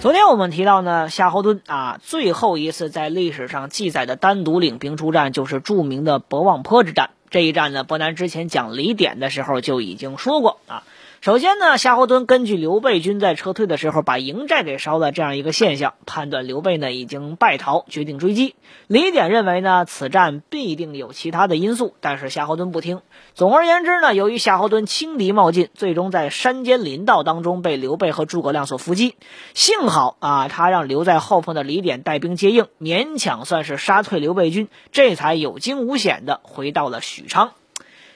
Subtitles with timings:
[0.00, 7.10] 昨天我们提到呢，夏侯惇啊，最后一次在历史上记载的单独领兵出战，就是著名的博望坡之战。
[7.30, 10.84] 这一战呢，博南之前讲李典的时候就已经说过啊。
[11.28, 18.54] 首先呢，夏侯惇根据刘备军在撤退的时候把营寨给烧了这样一个现象，判断刘备呢已经败逃，决定追击。
[18.86, 23.02] 李典认为呢，此战必定有其他的因素，但是夏侯惇不听。
[23.34, 29.14] 总而言之呢，由于夏侯惇轻敌冒进，最终在山间林道当中被刘备和诸葛亮所伏击。
[29.52, 37.50] 幸好啊，他让留在后方的李典带兵接应，勉强算是杀退刘备军，这才有惊无险的回到了许昌。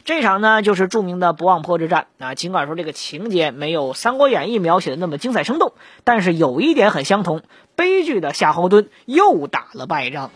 [0.05, 2.35] 这场呢，就是著名的博望坡之战啊。
[2.35, 7.43] 尽管说这个情节没有《三国演义》描写的那么精彩生动，但是有一点很相同：
[7.77, 10.31] 悲剧的夏侯惇又打了败仗。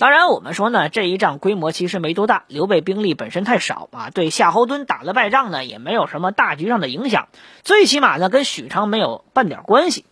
[0.00, 7.28] 当然，我们说呢，这一仗规模其实没多大，刘备兵力本身太少啊，对夏侯惇打了败仗呢，也没有什么大局上的影响，
[7.62, 10.04] 最起码呢，跟许昌没有半点关系。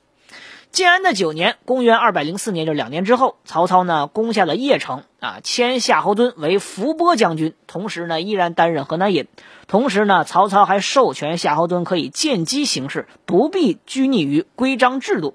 [0.73, 9.27] 建安的九年，公元二百零四年，就两年之后，曹操呢攻下了邺城啊，迁夏侯惇为伏波将军，同时呢依然担任河南尹。
[9.69, 15.35] 同时呢，曹操还授权夏侯惇可以见机行事，不必拘泥于规章制度。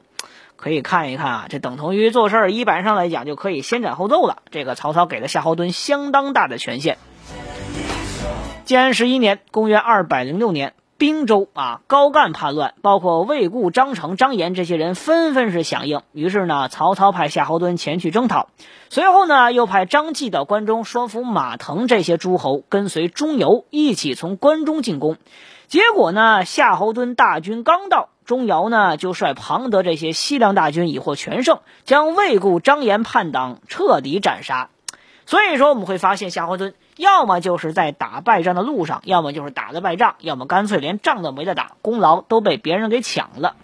[0.55, 4.43] 可以看一看啊，这等同于做事儿一般上来讲就可以先斩后奏了。
[4.51, 6.99] 这个曹操给了夏侯惇相当大的权限。
[8.65, 10.73] 建安十一年，公元二百零六年。
[11.01, 16.03] 滨州啊，高干叛乱，包括魏固、张成、张延这些人纷纷是响应。
[16.11, 18.49] 于是呢，曹操派夏侯惇前去征讨，
[18.91, 25.17] 随后呢，又派张继到关中，说服马腾这些诸侯跟随钟繇一起从关中进攻。
[25.65, 34.69] 结果呢，夏侯惇大军刚到，钟繇呢就率庞德这些西凉大军已获全胜，将魏固、张延叛党彻底斩杀。
[35.25, 36.73] 所以说，我们会发现夏侯惇。
[37.01, 43.55] 要么就是在打败仗的路上，要么就是打了败仗，要么干脆连仗都没得打，功劳都被别人给抢了。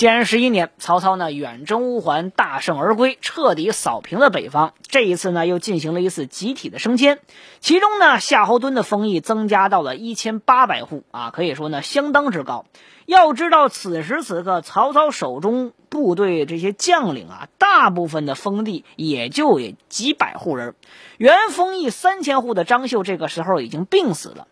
[0.00, 4.72] 建安十一年，曹操呢远征乌桓，大胜而归，彻底扫平了北方。
[4.88, 7.18] 这一次呢，又进行了一次集体的升迁，
[7.58, 12.64] 其中呢，夏侯惇的封邑增加到了一千八百户啊，可以说呢相当之高。
[13.04, 20.76] 要知道，此时此刻，曹操手中部队这些将领啊，大部分的封地也就也几百户人。
[21.18, 24.48] 原封邑三千户的张绣，这个时候已经病死了。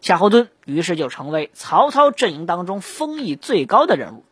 [0.00, 4.24] 夏侯惇于是就成为曹操阵营当中封邑最高的人物。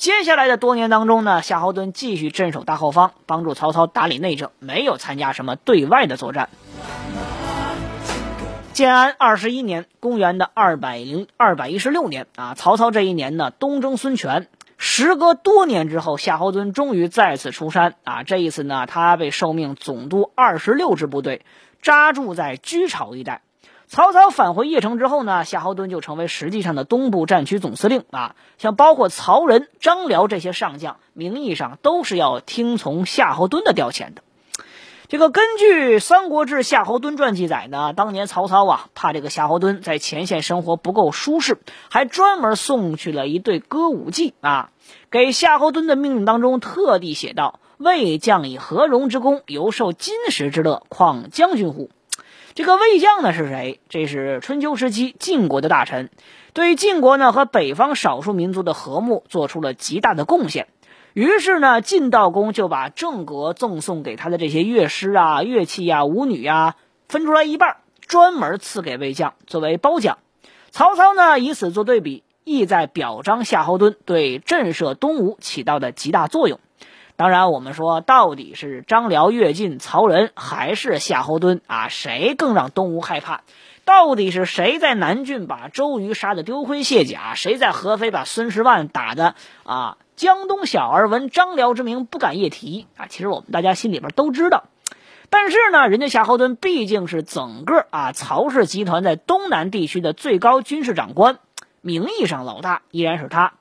[0.00, 6.48] 接下来的多年当中呢，夏侯惇继续镇守大后方，帮助曹操打理内政，没有参加什么对外的作战。
[8.72, 14.48] 建安二十一年，公元的二百零二百一十六年啊，曹操这一年呢，东征孙权。
[14.78, 18.22] 时隔多年之后，夏侯惇终于再次出山啊！
[18.22, 21.44] 这一次呢，他被受命总督二十六支部队，
[21.82, 23.42] 扎驻在居巢一带。
[23.90, 28.36] 曹操返回邺城之后呢，夏侯惇就成为实际上的东部战区总司令啊。
[28.56, 34.22] 像包括曹仁、张辽这些上将，名义上都是要听从夏侯惇的调遣的。
[35.08, 41.58] 这个根据《三国志·夏侯惇传》记载呢，当年曹操啊，怕这个夏侯惇在前线生活不够舒适，
[41.90, 44.70] 还专门送去了一对歌舞伎啊。
[45.10, 51.90] 给夏侯惇的命令当中特地写道：“魏将以何荣之功，犹受金石之乐，况将军乎？”
[52.54, 53.80] 这个魏将呢是谁？
[53.88, 56.10] 这是春秋时期晋国的大臣，
[56.52, 60.66] 对晋国呢和北方少数民族的和睦做出了极大的贡献。
[61.12, 66.74] 于是呢，晋悼公就把郑国赠送给他的这些乐师啊、乐器呀、舞女呀，
[67.08, 70.18] 分出来一半，专门赐给魏将作为褒奖。
[70.70, 76.58] 曹操呢，以此做对比，意在表彰夏侯惇对震慑东吴起到的极大作用。
[77.20, 81.88] 当然，我们说到底是张辽、乐进、曹仁还是夏侯惇啊？
[81.90, 83.42] 谁更让东吴害怕？
[83.84, 87.34] 到底是谁在南郡把周瑜杀得丢盔卸甲？
[87.34, 89.34] 谁在合肥把孙十万打的
[89.64, 89.98] 啊？
[90.16, 93.04] 江东小儿闻张辽之名不敢夜啼啊！
[93.06, 94.64] 其实我们大家心里边都知道，
[95.28, 101.36] 但是呢，人家夏侯惇毕竟是整个啊曹氏集团在东南地区的最高军事长官，
[101.82, 103.52] 名义上老大依然是他。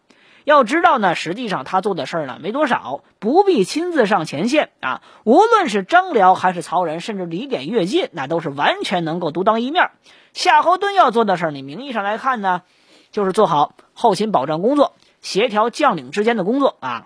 [0.50, 5.04] 要知道呢，实际上他做的事儿呢没多少，不必亲自上前线啊。
[5.24, 9.92] 无论是张辽还是曹仁，甚至李典、乐进，那都是完全能够独当一面。
[10.34, 12.63] 夏侯惇要做的事儿，你名义上来看呢，
[13.12, 14.94] 就是做好后勤保障工作。
[15.22, 17.06] 协调将领之间的工作啊，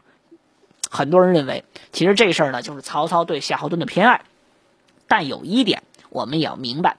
[0.89, 4.22] 很多人认为，其实这事儿呢就是曹操对夏侯惇的偏爱。
[5.07, 6.96] 但有一点我们也要明白，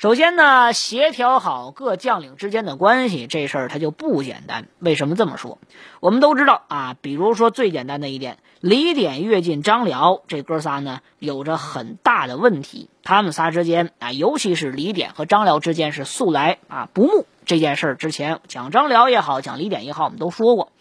[0.00, 4.66] 首先呢，协调好各将领之间的关系，这事儿它就不简单。
[4.78, 5.58] 为什么这么说？
[6.00, 12.88] 我们都知道啊，比如说最简单的一点，李典、乐进、张辽这哥仨呢，有着很大的问题。
[13.02, 17.26] 他们仨之间啊，尤其是李典和张辽之间是素来啊不睦。
[17.44, 20.72] 这件事儿之前讲张辽也好，讲李典也好，我们都说过。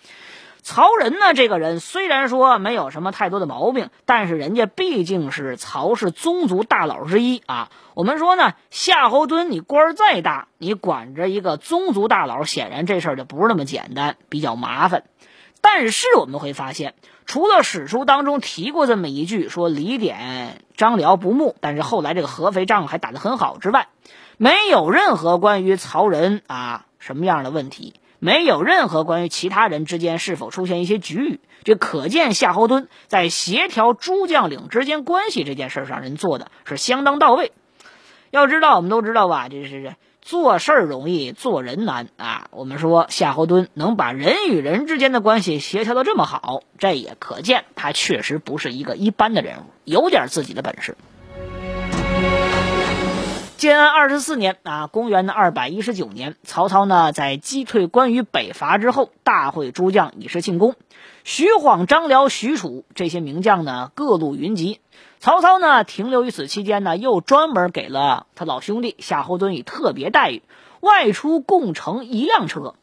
[0.69, 7.71] 曹仁呢，这个人虽然说没有什么太多的毛病，但是人家毕竟是曹氏宗族大佬之一啊。
[7.95, 15.06] 我们说呢，夏侯惇你官儿再大，你管着一个宗族大佬，显然这事儿就不是那么简单，比较麻烦。
[15.60, 16.94] 但是我们会发现，
[17.25, 23.88] 除了史书当中提过这么一句，说李典、张辽不睦，但是后来这个合肥仗还打得很好之外，
[24.38, 27.95] 没有任何关于曹仁啊什么样的问题。
[28.19, 37.51] 没有任何关于其他人之间是否出现一些局域，这可见夏侯惇在协调诸将领之间关系这件事上，人做的是相当到位。
[38.30, 42.50] 要知道，我们都知道吧，这是做事儿容易，做人难啊。
[42.51, 50.95] 我们说夏侯惇能把人与人之间的关系协调的这么好，这也可见他确实不是一个一般的人物，有点自己的本事。
[53.60, 60.76] 建安二十四年啊，公元的二百一十九年，曹操呢在击退关羽北伐之后，大会诸将以示庆功。
[61.26, 64.80] 徐晃、张辽、许褚这些名将呢各路云集。
[65.20, 70.42] 曹操呢停留于此期间呢，又专门给了他老兄弟夏侯惇以特别待遇，
[70.80, 72.76] 外出共乘一辆车。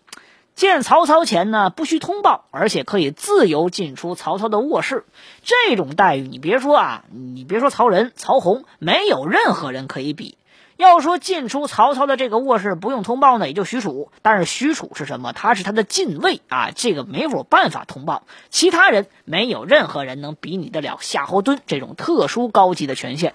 [0.54, 5.06] 见曹操前呢不需通报，而且可以自由进出曹操的卧室。
[5.42, 10.36] 这种待遇，你别说啊，你别说曹仁、曹洪，没有任何人可以比。
[10.76, 14.10] 要说进出曹操的这个卧室不用通报呢，也就许褚。
[14.20, 15.32] 但是许褚是什么？
[15.32, 18.24] 他是他的禁卫啊，这个没有办法通报。
[18.50, 23.32] 其他人没有任何人能比拟得了夏侯惇这种特殊高级的权限。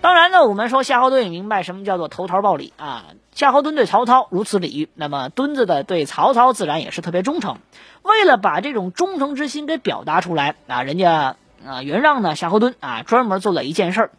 [0.00, 3.06] 当然呢，我们说夏侯惇也明白什么叫做投桃报李啊。
[3.32, 7.58] 夏侯惇对曹操如此礼遇，那么墩子的对曹操自然也是特别忠诚。
[8.02, 11.36] 为了把这种忠诚之心给表达出来啊，人家
[11.66, 14.10] 啊袁让呢夏侯惇啊专门做了一件事儿。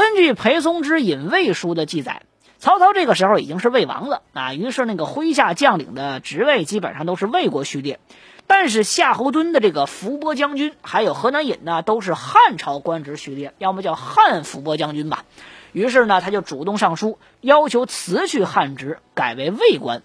[0.00, 2.22] 根据裴松之《引魏书》的记载，
[2.56, 8.00] 曹操这个时候已经是魏王了啊，于是那个麾下将领的职位基本上都是魏国序列，
[8.46, 15.26] 但是夏侯惇的这个伏波将军还有河南尹呢，都是汉朝官职序列，要么叫汉伏波将军吧。
[15.72, 20.02] 于是呢，他就主动上书要求辞去汉职，改为魏官。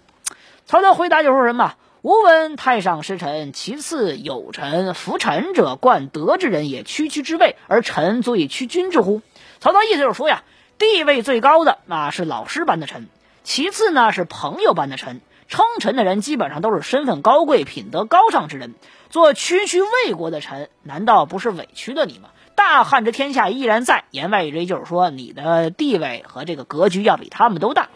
[0.66, 1.72] 曹操回答就说什么
[2.06, 9.22] ：“吾闻太上失臣，其次有臣，服臣者冠德之人也，区区之位，而臣足以屈君之乎？”
[9.58, 10.44] 曹操意思就是说呀，
[10.78, 13.08] 地位最高的那是老师般的臣，
[13.42, 18.76] 其次呢是朋友般的臣，称臣的人基本上都是身份高贵、品德高尚之人。
[19.10, 22.28] 做区区魏国的臣，难道不是委屈了你吗？
[22.54, 27.88] 大汉之天下依然在，言外之意就是说，你的地位和这个格局要比他们都大。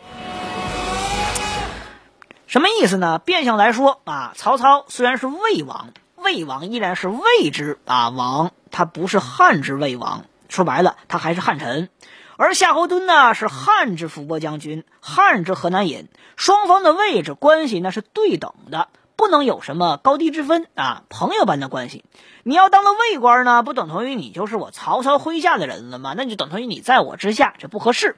[2.50, 3.20] 什么意思呢？
[3.20, 10.24] 变相来说啊，曹操虽然是魏王，魏王依然是魏之啊王，他不是汉之魏王。
[10.48, 11.90] 说白了，他还是汉臣，
[12.36, 22.04] 而夏侯惇呢是汉之伏波将军，汉之河南尹，双方的位置关系那是对等的，不能有什么高低之分啊，朋友般的关系。
[22.42, 26.14] 你要当了魏官呢，不等同于你就是我曹操麾下的人了吗？
[26.16, 28.16] 那就等同于你在我之下，这不合适。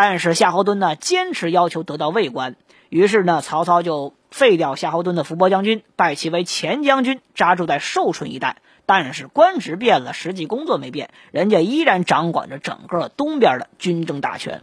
[0.00, 2.54] 但是夏侯惇呢，坚持要求得到魏官，
[2.88, 8.58] 于是呢，曹操就废掉夏侯惇的伏波将军，拜其为前将军，扎住在寿春一带。
[8.86, 14.62] 但是官职变了，实际工作没变，人家依然掌管着整个东边的军政大权。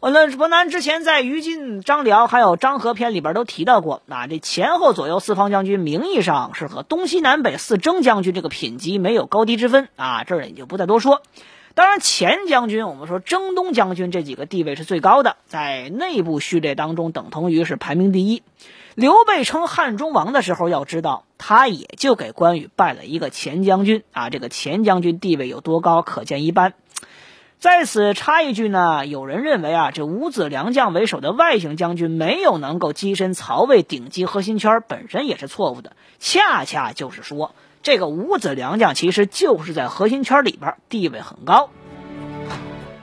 [0.00, 11.22] 我那伯南之前在于禁、张辽还有张合篇里边都提到过，那这前后左右四方将军名义上是和东西南北四征将军这个品级没有高低之分啊，这儿也就不再多说。
[11.74, 18.42] 当然，前将军我们说征东将军这几个地位是最高的，在内部序列当中等同于是排名第一。
[18.94, 26.74] 刘备称汉中王的时候，要知道他也就给关羽拜了一个前将军啊，这个前将军地位有多高，可见一斑。
[27.58, 35.92] 在此插一句呢，有人认为啊，这五子良将为首的外姓将军没有能够跻身曹魏顶级核心圈，本身也是错误的。
[36.18, 41.70] 恰恰就是说，这个五子良将其实就是在核心圈里边地位很高。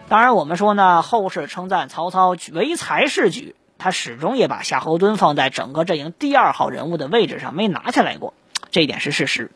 [0.08, 3.56] 当然，我们说呢，后世称赞曹操唯才是举。
[3.78, 8.34] 他始终也把夏侯惇放在整个阵营第二号人物的位置上，没拿下来过，
[8.72, 9.52] 这一点是事实。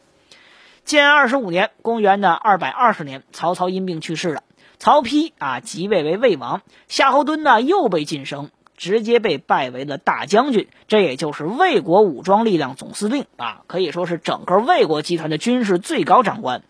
[0.85, 4.43] 建安二十五年，公元的二百二十年，曹操因病去世了。
[4.79, 16.63] 曹丕啊即位为魏王，夏侯惇呢又被晋升，直接被拜为了大将军，这也就是魏国武装力量总司令啊，可以说是整个魏国集团的军事最高长官。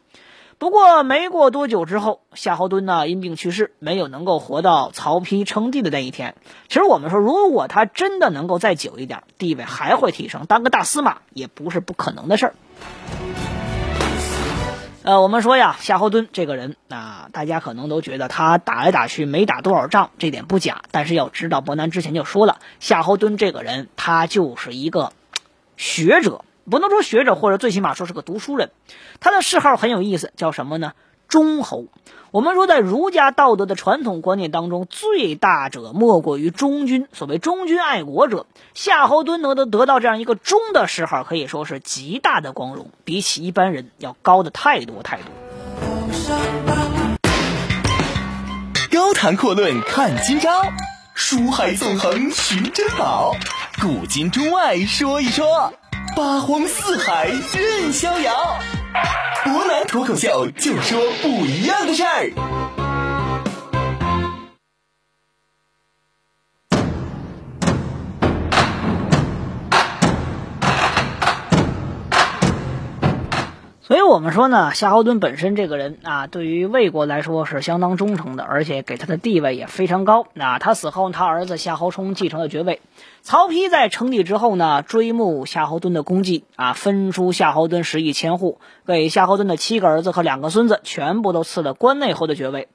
[0.59, 6.35] 不过没过多久之后，夏侯惇呢因病去世，没有能够活到曹丕称帝的那一天。
[6.69, 12.53] 其实我们说，如果他真的能够再久一点，地位还会提升，当个大司马也不是不可能的事儿。
[15.05, 20.83] 呃，我们说呀，夏侯惇这个人啊，大家可能都觉得他打来打去没打多少仗，这点不假。
[20.91, 25.11] 但是要知道，伯南之前就说了，夏侯惇这个人，他就是一个
[25.75, 26.45] 学者。
[26.69, 28.71] 不能说学者，或者最起码说是个读书人。
[29.19, 30.93] 他的谥号很有意思，叫什么呢？
[31.33, 31.85] 忠侯。
[32.29, 37.07] 我们说，在儒家道德的传统观念当中，最大者莫过于忠君。
[37.11, 45.25] 所谓忠君爱国者，夏侯惇能得得到这样一个忠的谥号，可以说是极大的光荣，比起一般人要高的太多太多。
[48.91, 50.61] 高谈阔论看今朝，
[51.15, 53.35] 书海纵横寻珍宝，
[53.81, 55.73] 古今中外说一说。
[56.15, 57.25] 八荒四海
[57.55, 58.59] 任逍遥，
[59.43, 62.82] 博南脱口秀就说不一样的事儿。
[73.85, 80.25] 所以我们说呢，夏侯惇本身这个人啊，对于魏国来说是相当忠诚的，而且给他的地位也非常高。
[80.33, 82.79] 那他死后，他儿子夏侯冲继承了爵位。
[83.23, 92.69] 曹丕在称帝之后呢，追慕夏侯惇的功绩啊，分出夏侯惇十亿千户，给夏侯惇的七个儿子和两个孙子全部都赐了关内侯的爵位。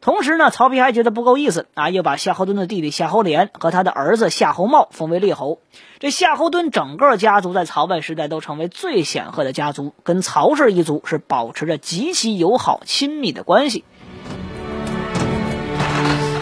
[0.00, 5.58] 同时呢，曹丕还觉得不够意思啊，又把夏侯惇的弟弟夏侯廉和他的儿子夏侯茂封为列侯。
[5.98, 13.84] 这夏侯惇整个家族在曹魏时代都成为最显赫的家族，跟曹氏一族是保持着极其友好亲密的关系。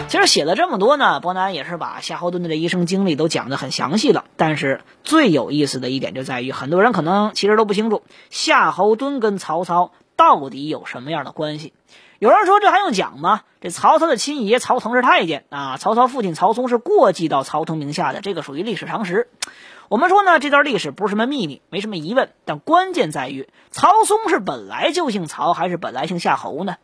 [0.07, 4.25] 其实写了这么多呢，伯南也是把夏侯惇的这一生经历都讲得很详细了。
[4.37, 11.73] 但是最有意思的一点就在于，很多人可能其实都不清楚夏侯惇跟曹操到底有什么样的关系。
[12.19, 13.41] 有人说这还用讲吗？
[13.59, 19.27] 这曹操的亲爷曹腾是太监啊，曹操父亲曹嵩是过继到曹腾名下的，这个属于历史常识。
[19.89, 22.29] 我们说呢，这段历史不是什么秘密，没什么疑问。
[22.45, 26.77] 但关键在于，曹嵩是本来就姓曹，还是本来姓夏侯呢？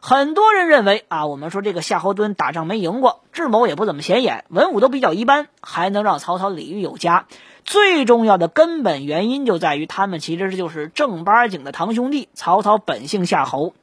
[0.00, 7.26] 很多人认为啊，我们说这个夏侯惇打仗没赢过，智谋也不怎么显眼，文武都比较一般，还能让曹操礼遇有加。
[7.64, 12.28] 最重要的根本原因就在于他们其实就是正八经的堂兄弟。
[12.32, 13.74] 曹操本姓夏侯。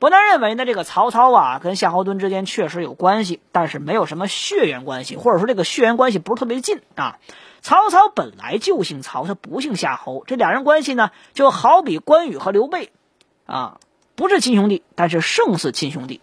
[0.00, 7.18] 伯南认为呢，这个曹操啊跟夏侯惇之间确实有关系，但是没有什么血缘关系，或者说这个血缘关系不是特别近啊。
[7.60, 12.92] 曹操本来就姓曹，他不姓夏侯，这俩人关系呢就好比关羽和刘备，
[13.44, 13.78] 啊，
[14.14, 16.22] 不是亲兄弟，但是胜似亲兄弟。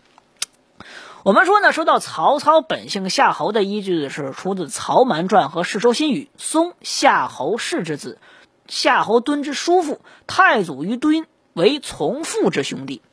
[1.22, 8.18] 我们说呢，说到曹操本姓夏侯的依据是出自《曹瞒传》和《世说新语》，松夏侯氏之子，
[8.68, 13.04] 夏侯惇之叔父，太祖于敦为从父之兄弟。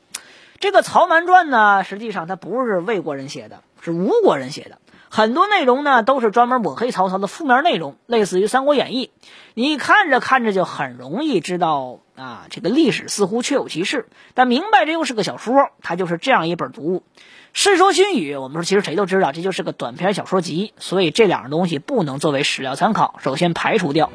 [0.64, 4.78] 这个《曹瞒传》呢，实际上它不是魏国人写的，是吴国人写的。
[5.10, 9.10] 很多内容呢，都是专门抹黑曹操的负面内容，类似于《三国演义》。
[9.52, 17.02] 你看着看着就很容易知道啊，这个历史似乎确有其事，但明白这又是个小说，它就是这样一本读物。
[17.52, 24.10] 《世说新语》，我们说其实谁都知道，这就是个短篇小说集，所以这两样东西不能作为史料参考，首先排除掉。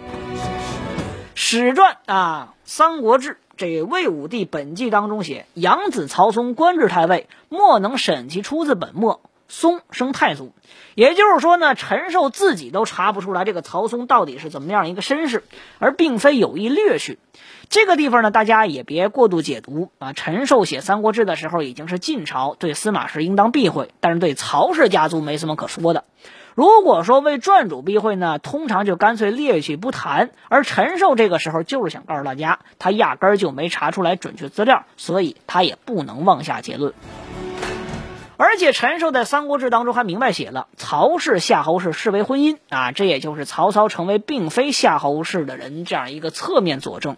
[1.36, 3.34] 史传啊，《三国志》。
[3.60, 10.54] 这魏武帝本纪当中写，养子曹嵩官至太尉，莫能审其出自本末，嵩生太祖。
[10.96, 15.44] 也就是说呢，陈寿自己都查不出来这个曹嵩到底是怎么样一个身世，
[15.78, 17.20] 而并非有意略去。
[17.68, 20.14] 这个地方呢，大家也别过度解读啊。
[20.14, 26.06] 陈寿写《三国志》的时候已经是晋朝，对司马氏应当避讳，但是对曹氏家族没什么可说的。
[26.56, 30.32] 如果说为传主避讳呢，通常就干脆列举不谈。
[30.50, 36.94] 而陈寿这个时候就是想告诉大家，他压根儿就没查出来准确资料，所以他也不能妄下结论。
[38.36, 47.18] 而且陈寿在《三国志》当中还明白写了，曹氏、夏侯氏视为婚姻啊，这也就是曹操成为并非夏侯氏的人这样一个侧面佐证。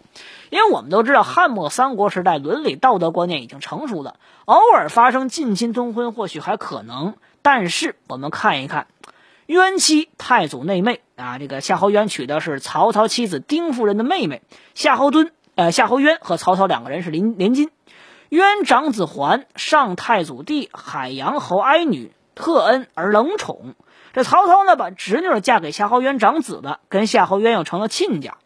[0.50, 8.88] 因为我们都知道，汉末三国时代伦理道德观念已经成熟了，偶尔发生近亲通婚或许还可能，但是我们看一看。
[9.52, 14.40] 冤妻太祖内妹啊，这个夏侯渊娶的是曹操妻子丁夫人的妹妹
[14.72, 17.68] 夏侯惇，呃，夏侯渊和曹操两个人是邻邻近。
[18.30, 23.74] 渊长子桓，上太祖弟，海阳侯哀女，特恩而冷宠。
[24.14, 28.38] 这曹操呢，把侄女嫁给夏侯渊长子的，跟夏侯渊又成了亲家。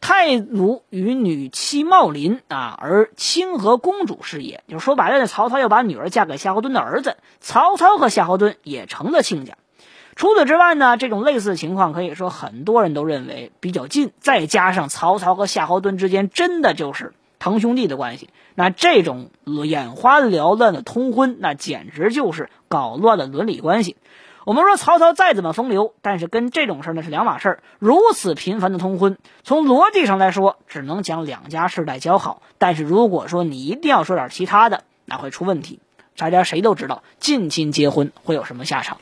[0.00, 9.58] 太祖与女妻茂林啊，而清河公主是也，就是说白了，曹操又把女儿嫁给夏侯惇的儿子，曹操和夏侯惇也成了亲家。
[10.14, 23.96] 除此之外呢，这种类似情况可以说很多人都认为比较近，再加上曹操和夏侯惇之间真的就是堂兄弟的关系，那这种眼花缭乱的通婚，那简直就是搞乱了伦理关系。
[24.44, 27.62] 我们说曹操再怎么风流，但是跟这种事儿呢是两码事儿。
[27.78, 32.42] 如此频繁的通婚，从逻辑上来说，只能讲两家世代交好。
[32.58, 35.78] 但是如果说你一定要说点其他的，那会出问题。
[36.16, 38.98] 大家谁都知道，近亲结婚会有什么下场。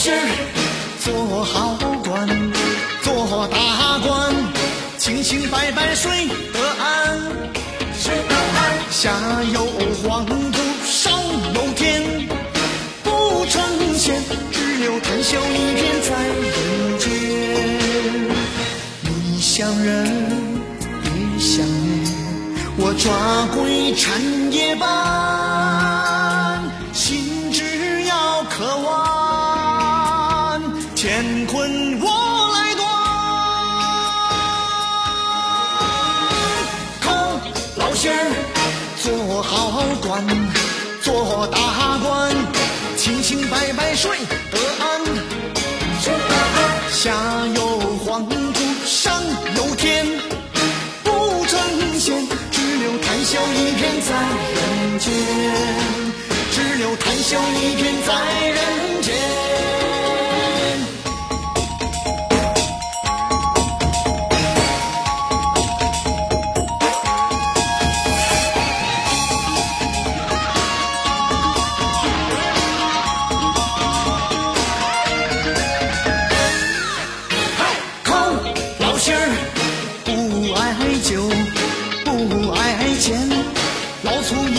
[0.00, 0.16] 老心儿，
[0.98, 2.26] 做好官，
[3.02, 4.34] 做大官，
[4.96, 7.20] 清清白白睡得安。
[7.98, 9.12] 睡得安下
[9.52, 9.66] 有
[10.02, 10.32] 黄土，
[10.86, 11.12] 上
[11.52, 12.26] 有天，
[13.04, 13.62] 不成
[13.94, 16.08] 仙，只有谈笑一片在。
[16.48, 17.06] 人间。
[19.02, 20.06] 你想人
[21.02, 22.08] 别相恋，
[22.78, 23.04] 我抓
[23.54, 24.88] 鬼缠夜半，
[44.00, 44.08] 睡
[44.50, 44.82] 得安，
[46.90, 47.12] 下
[47.54, 47.60] 有
[48.02, 48.34] 黄土。
[48.86, 49.12] 上
[49.56, 50.06] 有天，
[51.04, 51.60] 不成
[51.98, 54.08] 仙，只留谈笑一片在
[54.56, 55.12] 人间，
[56.50, 58.49] 只留谈笑一片在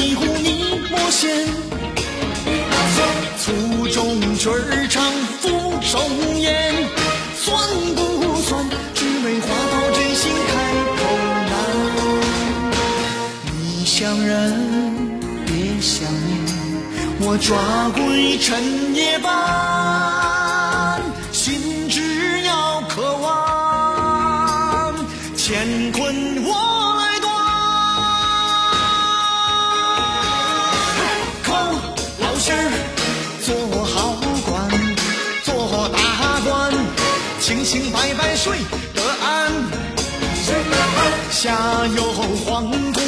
[0.02, 1.46] 一壶尼泊仙，
[3.38, 6.74] 粗中曲儿唱，腹中言，
[7.36, 7.56] 算
[7.96, 8.66] 不算？
[8.96, 10.54] 只为花到真心开
[10.98, 11.02] 口
[11.52, 11.54] 难。
[13.54, 14.36] 你想人，
[15.46, 16.50] 别想念，
[17.20, 18.50] 我抓鬼成
[18.96, 20.41] 夜半。
[38.44, 38.58] 睡
[38.96, 39.54] 得安。
[41.30, 42.04] 下有
[42.44, 43.00] 黄土，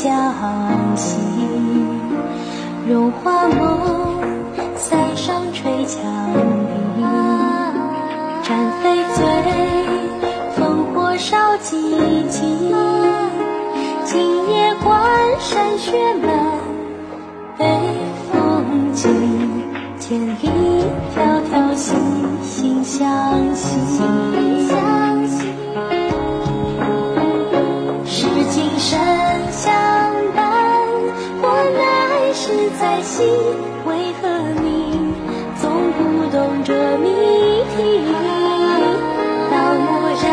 [0.00, 0.08] 消
[0.94, 1.18] 息，
[2.88, 4.20] 绒花梦
[4.76, 5.96] 塞上吹羌
[6.94, 7.02] 笛，
[8.44, 9.26] 展飞醉，
[10.56, 12.72] 烽火烧寂静，
[14.04, 14.94] 今夜关
[15.40, 16.30] 山雪满
[17.58, 17.66] 北
[18.30, 19.08] 风急，
[19.98, 20.48] 千里
[21.16, 21.98] 迢迢心
[22.44, 23.27] 心相。
[33.22, 34.28] 为何
[34.62, 34.66] 你
[35.60, 35.98] 总不
[36.30, 36.62] 懂？
[36.64, 37.08] 这谜
[37.74, 37.76] 题
[39.50, 39.86] 到蓦
[40.22, 40.26] 然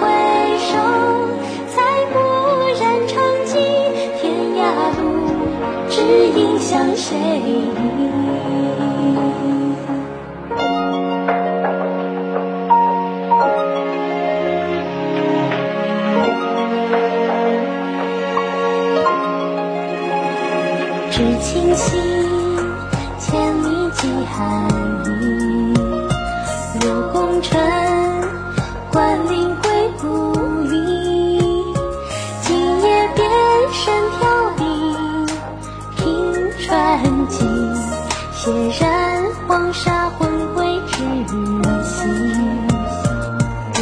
[0.00, 0.02] 回
[0.58, 0.72] 首，
[1.68, 1.74] 才
[2.12, 2.16] 蓦
[2.80, 3.12] 然承
[3.44, 3.52] 继。
[4.20, 4.22] 天
[4.56, 4.58] 涯
[4.98, 5.02] 路，
[5.90, 5.94] 知
[6.38, 7.10] 音向谁
[8.78, 8.93] 寄？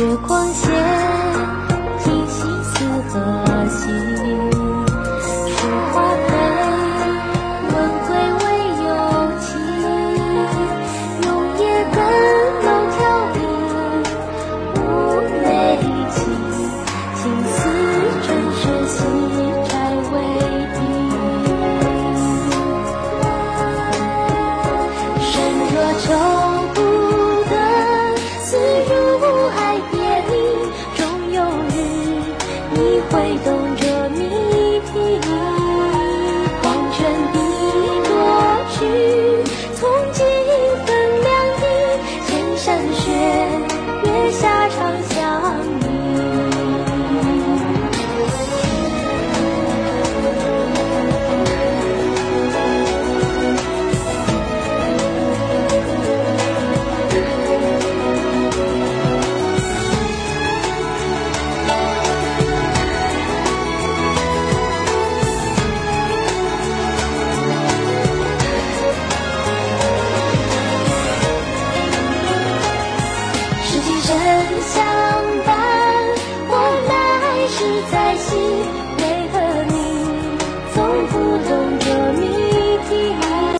[0.03, 1.02] 月光仙